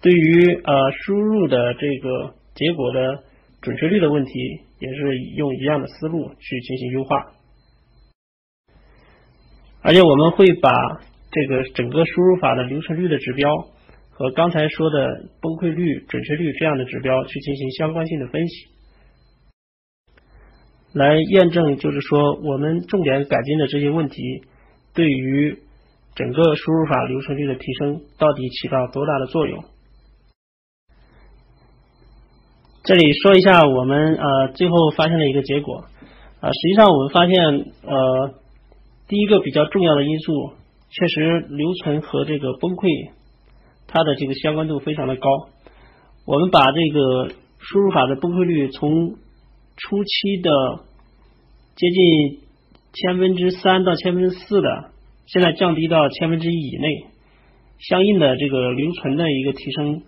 [0.01, 3.23] 对于呃输入的这个结果的
[3.61, 4.31] 准确率的问题，
[4.79, 7.33] 也是用一样的思路去进行优化。
[9.81, 10.69] 而且我们会把
[11.37, 13.47] 这个整个输入法的流程率的指标
[14.09, 15.05] 和刚才说的
[15.39, 18.65] 崩溃率、准确率这样的指标去进行相关性的分析，
[20.93, 24.21] 来验证，就是说我们重点改进的这些问题
[24.95, 25.59] 对于
[26.15, 29.63] 整个输入法流程率的提升到底起到多大的作用。
[32.83, 35.85] 这里说一下我们呃最后发现的一个结果
[36.39, 37.35] 啊，实际上我们发现
[37.83, 38.33] 呃。
[39.09, 40.51] 第一个比较重要的因素，
[40.89, 43.11] 确实留存和这个崩溃，
[43.87, 45.29] 它的这个相关度非常的高。
[46.25, 49.15] 我们把这个输入法的崩溃率从
[49.75, 50.49] 初期的
[51.75, 52.39] 接近
[52.93, 54.91] 千分之三到千分之四的，
[55.27, 57.05] 现在降低到千分之一以内，
[57.79, 60.01] 相应的这个留存的一个提升，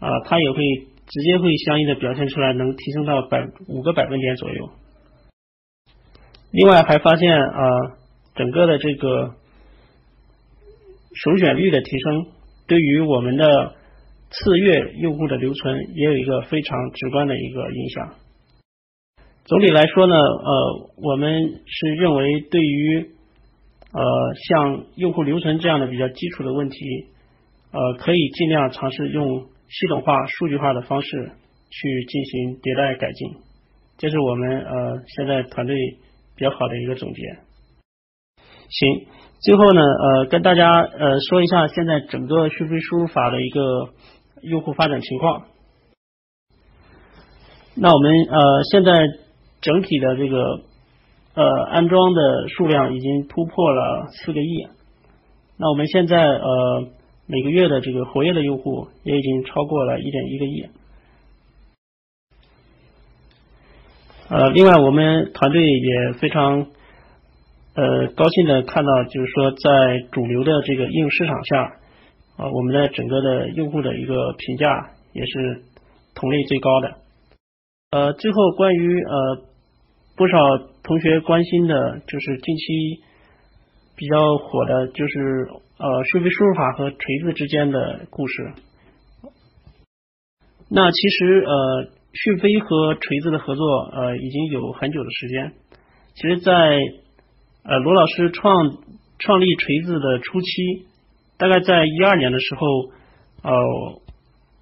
[0.00, 0.58] 啊，它也会
[1.06, 4.70] 直接会相应的表现出来，能提升到百五个百分点左右。
[6.50, 7.68] 另外还发现啊，
[8.34, 9.34] 整个的这个
[11.14, 12.26] 首选率的提升，
[12.66, 13.74] 对于我们的
[14.30, 18.14] 次月用户的留存也有一个非常直观的一个影响。
[19.44, 23.10] 总体来说呢，呃，我们是认为对于
[23.92, 26.78] 呃像用户留存这样的比较基础的问题，
[27.72, 31.32] 呃，可以尽量尝试用系统化、数据化的方式
[31.70, 33.36] 去进行迭代改进。
[33.98, 35.76] 这是我们呃现在团队。
[36.36, 37.22] 比较好的一个总结。
[38.68, 39.06] 行，
[39.44, 43.90] 最后呢，呃，跟大家呃说一下现在整个讯飞输入法的一个
[44.40, 45.42] 用户发展情况。
[47.74, 48.92] 那我们呃现在
[49.60, 50.60] 整体的这个
[51.34, 54.66] 呃安装的数量已经突破了四个亿。
[55.58, 56.88] 那我们现在呃
[57.26, 60.66] 每个月的这个活跃的用户也已经超过了一点一个亿。
[64.30, 66.66] 呃，另外我们团队也非常
[67.74, 71.62] 呃高兴的看到，就是说在主流的这个应用市场下，
[72.36, 75.62] 啊，我们的整个的用户的一个评价也是
[76.14, 76.94] 同类最高的。
[77.90, 79.42] 呃，最后关于呃
[80.16, 80.36] 不少
[80.82, 82.64] 同学关心的就是近期
[83.96, 85.48] 比较火的，就是
[85.78, 88.52] 呃讯飞输入法和锤子之间的故事。
[90.70, 91.88] 那其实呃。
[92.16, 95.52] 讯飞和锤子的合作，呃，已经有很久的时间。
[96.14, 96.78] 其实，在
[97.64, 98.76] 呃罗老师创
[99.18, 100.86] 创立锤子的初期，
[101.38, 102.66] 大概在一二年的时候，
[103.42, 103.52] 呃，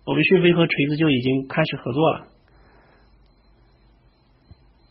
[0.06, 2.26] 我们讯飞和锤子就已经开始合作了。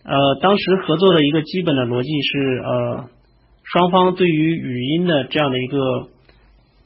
[0.04, 3.10] 呃，当时合作的一个基本的逻辑是，呃，
[3.64, 6.10] 双方对于语音的这样的一个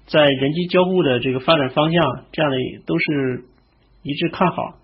[0.06, 3.46] 在人机交互的这个发展方向，这样的都是
[4.04, 4.76] 一致看好。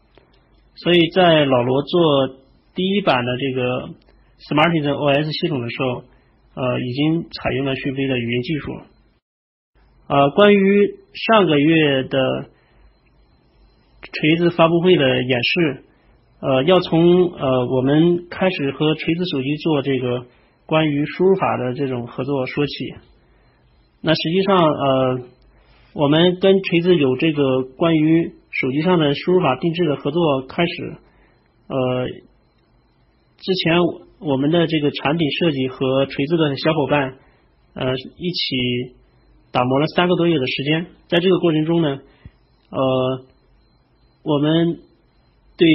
[0.74, 2.30] 所以在老罗做
[2.74, 3.89] 第一版的这个
[4.50, 6.04] Smartisan OS 系统的时候，
[6.54, 8.72] 呃，已经采用了讯飞的语音技术。
[10.08, 12.20] 呃，关于上个月的
[14.02, 15.84] 锤子发布会的演示，
[16.41, 20.26] 呃，要从呃我们开始和锤子手机做这个
[20.66, 22.74] 关于输入法的这种合作说起。
[24.02, 25.20] 那实际上，呃，
[25.93, 30.97] 我们跟锤子有这个关于手机上的输入法定制的合作开始，
[31.68, 32.08] 呃，
[33.38, 37.16] 之前我我们的这个产品设计和锤子的小伙伴
[37.74, 38.96] 呃一起
[39.52, 42.00] 打磨了三个多月的时间，在这个过程中呢，
[42.70, 43.26] 呃，
[44.24, 44.80] 我们
[45.58, 45.68] 对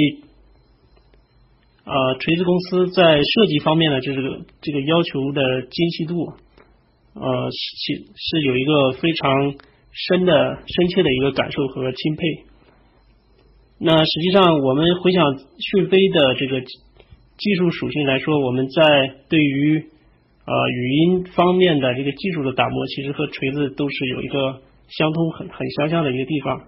[1.83, 4.21] 呃锤子公司在设计方面的这个
[4.61, 6.33] 这个要求的精细度，
[7.13, 9.55] 呃是是有一个非常
[9.91, 12.23] 深的深切的一个感受和钦佩。
[13.79, 16.63] 那实际上，我们回想讯飞的这个
[17.37, 19.85] 技术属性来说，我们在对于
[20.45, 26.63] 呃语音方面的这个技术的打磨，其实和锤子都是有一个相通、很很相像的一个地方。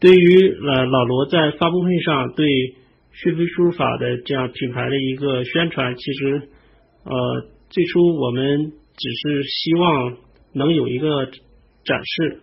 [0.00, 2.46] 对于呃老罗在发布会上对
[3.12, 6.48] 讯飞输入法的这样品牌的一个宣传，其实
[7.04, 10.16] 呃最初我们只是希望
[10.52, 12.40] 能有一个展示。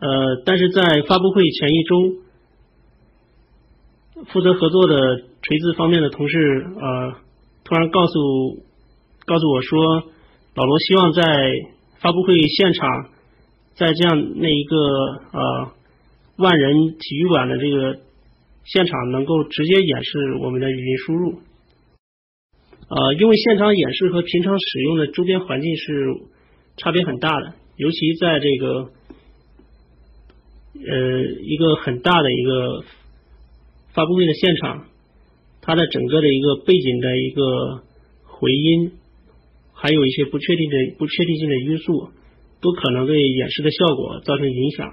[0.00, 2.22] 呃，但是在发布会前一周，
[4.26, 7.14] 负责合作的锤子方面的同事呃，
[7.64, 8.62] 突然告诉
[9.24, 10.02] 告诉我说，
[10.54, 11.22] 老罗希望在
[12.00, 13.10] 发布会现场，
[13.74, 14.76] 在这样那一个
[15.32, 15.72] 呃
[16.36, 17.98] 万人体育馆的这个
[18.64, 21.38] 现场，能够直接演示我们的语音输入。
[22.88, 26.14] 呃，因为现场演示和平常使用的周边环境是
[26.76, 28.90] 差别很大的，尤其在这个。
[30.80, 32.84] 呃，一个很大的一个
[33.98, 34.86] 发布会的现场，
[35.60, 37.82] 它的整个的一个背景的一个
[38.22, 38.92] 回音，
[39.72, 42.10] 还有一些不确定的不确定性的因素，
[42.60, 44.92] 都可能对演示的效果造成影响。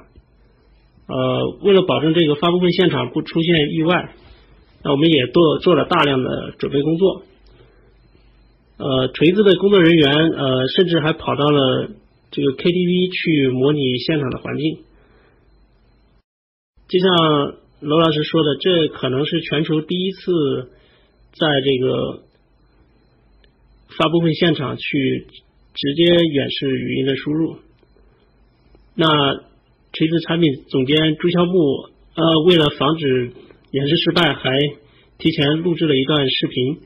[1.06, 4.16] 呃，为了保证这个发布会现场不出现意外，
[4.84, 7.22] 那我们也做做了大量的准备工作。
[8.78, 11.92] 呃，锤子的工作人员呃，甚至还跑到了
[12.32, 14.80] 这个 KTV 去模拟现场的环境。
[16.88, 20.72] 就像罗老师说的，这可能是全球第一次
[21.34, 22.24] 在这个
[23.98, 25.28] 发布会现场去
[25.74, 27.58] 直接演示语音的输入。
[28.96, 29.08] 那
[29.92, 31.54] 锤子产品总监朱肖木
[32.16, 33.34] 呃，为了防止
[33.72, 34.58] 演示失败，还
[35.18, 36.80] 提前录制了一段视频。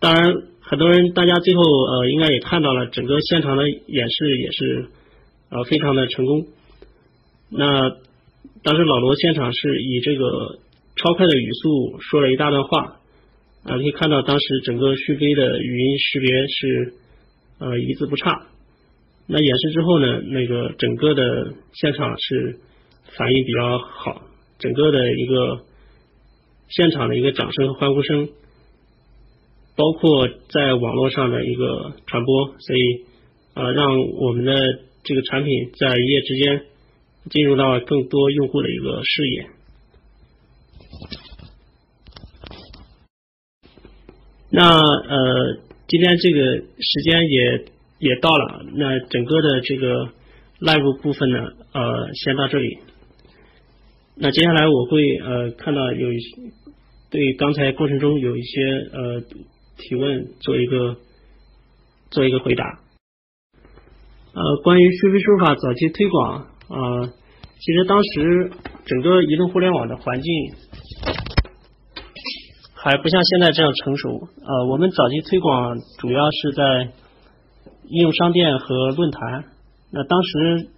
[0.00, 4.88] 当然，很多人大家最后呃应该也看到了，整个现场的演示也是
[5.50, 6.46] 呃非常的成功。
[7.48, 7.96] 那
[8.62, 10.58] 当时老罗现场是以这个
[10.96, 12.98] 超快的语速说了一大段话，
[13.64, 16.94] 啊可以看到当时整个讯飞的语音识别是
[17.58, 18.46] 呃一字不差。
[19.26, 22.58] 那演示之后呢，那个整个的现场是
[23.16, 24.22] 反应比较好，
[24.58, 25.60] 整个的一个
[26.68, 28.28] 现场的一个掌声和欢呼声。
[29.76, 33.04] 包括在网络上的一个传播，所以
[33.54, 36.62] 呃，让我们的这个产品在一夜之间
[37.30, 39.46] 进入到更多用户的一个视野。
[44.50, 47.64] 那呃，今天这个时间也
[47.98, 50.12] 也到了，那整个的这个
[50.60, 51.38] live 部分呢，
[51.72, 52.78] 呃，先到这里。
[54.16, 56.36] 那接下来我会呃看到有一些
[57.10, 58.62] 对刚才过程中有一些
[58.92, 59.22] 呃。
[59.80, 60.96] 提问做一个
[62.10, 62.80] 做一个回答。
[64.34, 67.10] 呃，关于讯飞输入法早期推广嗯，
[67.58, 68.50] 其实当时
[68.84, 70.32] 整个移动互联网的环境
[72.74, 74.28] 还不像现在这样成熟。
[74.42, 76.92] 呃，我们早期推广主要是在
[77.88, 79.44] 应用商店和论坛。
[79.90, 80.68] 那当时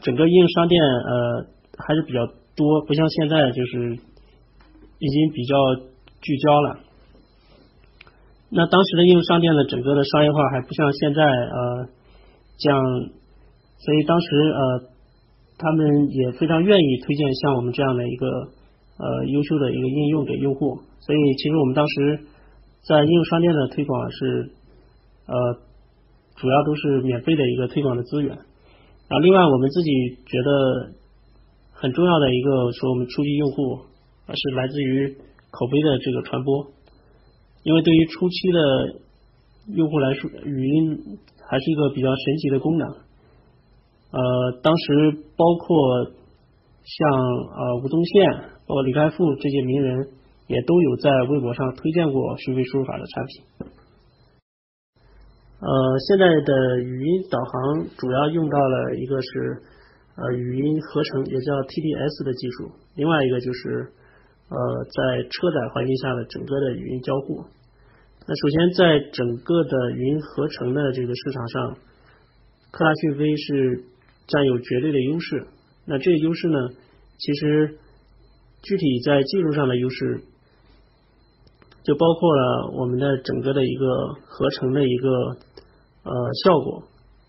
[0.00, 1.46] 整个应用商店呃
[1.78, 3.94] 还是比较多，不像现在就是
[4.98, 5.56] 已经比较
[6.20, 6.80] 聚焦了。
[8.50, 11.88] 那当时的应用商店的整个的商业化还不像现在呃
[12.58, 12.80] 这样，
[13.78, 14.80] 所以当时呃
[15.58, 18.26] 他们也非常愿意推荐像我们这样的一个
[18.96, 22.20] 呃优秀的一个应用给用户，所以其实我们当时
[22.86, 24.50] 在应用商店的推广是
[25.26, 25.34] 呃
[26.36, 29.18] 主要都是免费的一个推广的资源啊。
[29.20, 29.90] 另外我们自己
[30.26, 30.92] 觉得
[31.72, 33.80] 很重要的一个说我们初级用户
[34.28, 35.16] 是来自于
[35.50, 36.68] 口碑的这个传播。
[37.64, 39.00] 因为对于初期的
[39.74, 41.18] 用户来说，语音
[41.50, 42.88] 还是一个比较神奇的功能。
[44.10, 46.12] 呃，当时包括
[46.82, 48.32] 像呃吴宗宪、
[48.66, 50.08] 包括李开复这些名人，
[50.46, 53.44] 也都有在微博上推荐过讯飞输入法的产品。
[55.60, 59.62] 呃，现在的语音导航主要用到了一个是
[60.16, 63.92] 呃语音合成，也叫 TDS 的技术，另外一个就是
[64.48, 67.44] 呃在车载环境下的整个的语音交互。
[68.26, 71.76] 那首先，在整个的语音合成的这个市场上，
[72.70, 73.84] 科大讯飞是
[74.28, 75.48] 占有绝对的优势。
[75.84, 76.68] 那这个优势呢，
[77.18, 77.78] 其实
[78.62, 80.20] 具体在技术上的优势，
[81.82, 83.86] 就包括了我们的整个的一个
[84.24, 85.08] 合成的一个
[86.04, 86.84] 呃效果，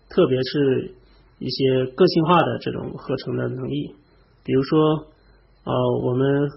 [0.08, 0.94] 特别是
[1.38, 3.94] 一些个性化的这种合成的能力。
[4.44, 5.06] 比如说，
[5.64, 5.72] 呃，
[6.04, 6.48] 我们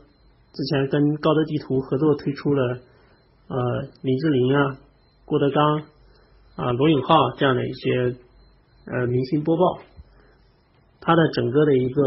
[0.53, 2.79] 之前跟高德地图合作推出了。
[3.45, 3.57] 呃，
[4.01, 4.77] 林志玲啊，
[5.25, 5.83] 郭德纲
[6.55, 8.15] 啊，罗永浩这样的一些
[8.85, 9.83] 呃明星播报，
[11.05, 12.01] 它的整个的一个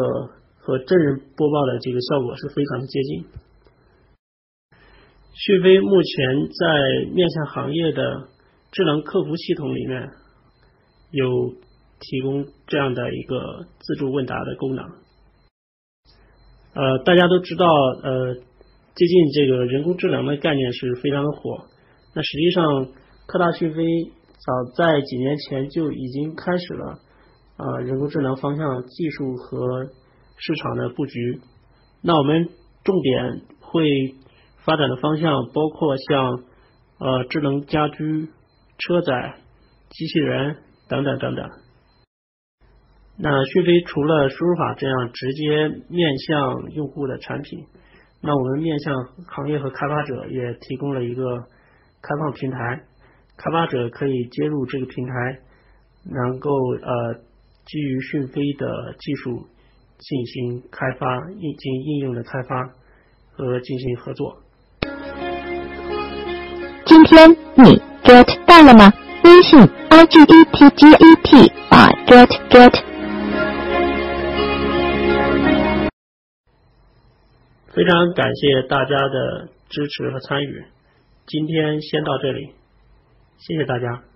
[0.57, 3.25] 和真人播报的这个效果是非常的接近。
[5.35, 8.29] 讯飞目前在面向行业的
[8.73, 10.11] 智能客服系统里面
[11.11, 11.53] 有
[12.01, 14.85] 提供这样的一个自助问答的功能。
[16.75, 17.67] 呃，大家都知道
[18.03, 18.37] 呃。
[18.99, 21.67] 最近这个人工智能的概念是非常的火。
[22.15, 22.87] 那实际上，
[23.27, 23.85] 科大讯飞
[24.39, 26.99] 早在几年前就已经开始了
[27.57, 29.85] 啊人工智能方向技术和
[30.37, 31.41] 市场的布局。
[32.03, 32.49] 那我们
[32.85, 34.15] 重点会
[34.65, 36.45] 发展的方向包括像
[36.99, 38.29] 呃智能家居、
[38.79, 39.35] 车载、
[39.91, 40.57] 机器人
[40.89, 41.51] 等等等等。
[43.19, 47.67] 那讯飞除了输入法这样直接面向用户的产品。
[48.23, 48.95] 那我们面向
[49.27, 51.39] 行业和开发者也提供了一个
[52.03, 52.83] 开放平台，
[53.37, 55.13] 开发者可以接入这个平台，
[56.05, 57.21] 能够呃
[57.67, 59.49] 基于讯飞的技术
[59.99, 62.71] 进行开发、应进应用的开发
[63.33, 64.39] 和进行合作。
[66.85, 68.93] 今天你 get 到了吗？
[69.25, 69.59] 微信
[69.91, 72.85] i g e t g e t 啊 get get。
[77.75, 80.65] 非常感谢大家的支持和参与，
[81.27, 82.53] 今天先到这里，
[83.39, 84.07] 谢谢大家。